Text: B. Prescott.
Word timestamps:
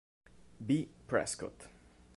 B. 0.65 0.89
Prescott. 1.05 1.69